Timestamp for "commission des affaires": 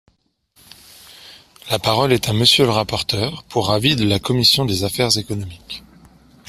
4.17-5.15